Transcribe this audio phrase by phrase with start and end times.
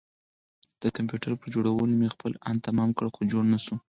[0.81, 3.75] د کمپيوټر پر جوړولو مې خپل ان تمام کړ خو جوړ نه شو.